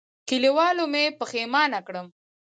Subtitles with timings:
[0.27, 2.07] کلیوالو مې پښېمانه کړم.